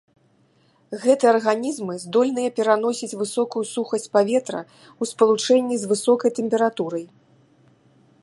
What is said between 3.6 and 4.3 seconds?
сухасць